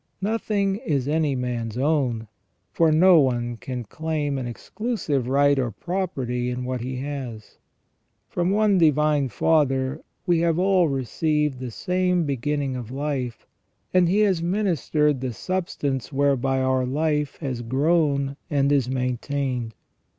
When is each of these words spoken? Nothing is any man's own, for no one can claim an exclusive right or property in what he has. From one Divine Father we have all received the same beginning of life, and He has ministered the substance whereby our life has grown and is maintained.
Nothing 0.23 0.77
is 0.77 1.07
any 1.07 1.35
man's 1.35 1.77
own, 1.77 2.27
for 2.71 2.91
no 2.91 3.19
one 3.19 3.55
can 3.55 3.83
claim 3.83 4.39
an 4.39 4.47
exclusive 4.47 5.27
right 5.27 5.59
or 5.59 5.69
property 5.69 6.49
in 6.49 6.65
what 6.65 6.81
he 6.81 6.95
has. 6.95 7.59
From 8.27 8.49
one 8.49 8.79
Divine 8.79 9.29
Father 9.29 10.01
we 10.25 10.39
have 10.39 10.57
all 10.57 10.87
received 10.89 11.59
the 11.59 11.69
same 11.69 12.25
beginning 12.25 12.75
of 12.75 12.89
life, 12.89 13.45
and 13.93 14.09
He 14.09 14.21
has 14.21 14.41
ministered 14.41 15.21
the 15.21 15.33
substance 15.33 16.11
whereby 16.11 16.61
our 16.63 16.83
life 16.83 17.37
has 17.37 17.61
grown 17.61 18.37
and 18.49 18.71
is 18.71 18.89
maintained. 18.89 19.75